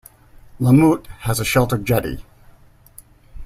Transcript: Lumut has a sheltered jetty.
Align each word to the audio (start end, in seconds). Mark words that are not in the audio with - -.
Lumut 0.59 1.05
has 1.19 1.39
a 1.39 1.45
sheltered 1.45 1.85
jetty. 1.85 2.23